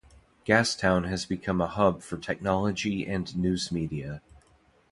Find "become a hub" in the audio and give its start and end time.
1.27-2.01